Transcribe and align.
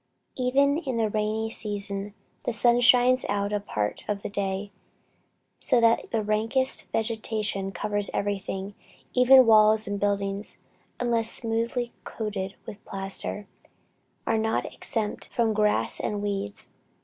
Even 0.35 0.79
in 0.79 0.97
the 0.97 1.11
rainy 1.11 1.51
season, 1.51 2.15
the 2.45 2.53
sun 2.53 2.79
shines 2.81 3.23
out 3.29 3.53
a 3.53 3.59
part 3.59 4.03
of 4.07 4.23
the 4.23 4.29
day, 4.29 4.71
so 5.59 5.79
that 5.79 6.09
the 6.09 6.23
rankest 6.23 6.85
vegetation 6.91 7.71
covers 7.71 8.09
everything; 8.11 8.73
even 9.13 9.45
walls 9.45 9.87
and 9.87 9.99
buildings, 9.99 10.57
unless 10.99 11.29
smoothly 11.31 11.93
coated 12.03 12.55
with 12.65 12.83
plaster, 12.83 13.45
are 14.25 14.39
not 14.39 14.73
exempt 14.73 15.25
from 15.27 15.53
grass 15.53 15.99
and 15.99 16.23
weeds. 16.23 16.69